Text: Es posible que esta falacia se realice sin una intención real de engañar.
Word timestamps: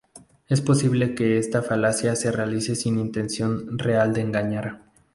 Es 0.49 0.61
posible 0.61 1.13
que 1.13 1.37
esta 1.37 1.61
falacia 1.61 2.15
se 2.15 2.31
realice 2.31 2.75
sin 2.75 2.93
una 2.95 3.05
intención 3.05 3.77
real 3.77 4.13
de 4.13 4.21
engañar. 4.21 4.81